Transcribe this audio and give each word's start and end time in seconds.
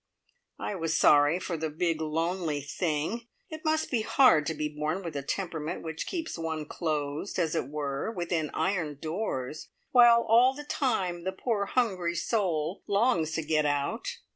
I 0.57 0.73
was 0.73 0.97
sorry 0.97 1.39
for 1.39 1.55
the 1.57 1.69
big 1.69 2.01
lonely 2.01 2.59
thing. 2.59 3.27
It 3.51 3.63
must 3.63 3.91
be 3.91 4.01
hard 4.01 4.47
to 4.47 4.55
be 4.55 4.67
born 4.67 5.03
with 5.03 5.15
a 5.15 5.21
temperament 5.21 5.83
which 5.83 6.07
keeps 6.07 6.39
one 6.39 6.65
closed, 6.65 7.37
as 7.37 7.53
it 7.53 7.67
were, 7.67 8.09
within 8.11 8.49
iron 8.55 8.97
doors, 8.99 9.69
while 9.91 10.25
all 10.27 10.55
the 10.55 10.63
time 10.63 11.23
the 11.23 11.31
poor 11.31 11.67
hungry 11.67 12.15
soul 12.15 12.81
longs 12.87 13.33
to 13.33 13.43
get 13.43 13.67
out. 13.67 14.17